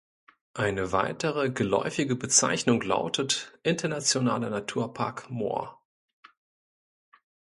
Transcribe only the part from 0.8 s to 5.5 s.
weitere geläufige Bezeichnung lautet "Internationaler Naturpark